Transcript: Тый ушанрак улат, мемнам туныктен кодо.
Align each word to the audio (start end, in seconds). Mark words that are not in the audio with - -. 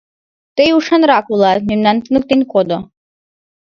Тый 0.55 0.69
ушанрак 0.77 1.25
улат, 1.33 1.59
мемнам 1.69 1.97
туныктен 2.03 2.41
кодо. 2.51 2.77